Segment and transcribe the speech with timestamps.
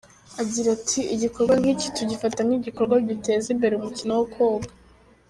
[0.41, 4.69] Agira ati “Igikorwa nk’iki tugifata nk’igikorwa giteza imbere umukino wo koga.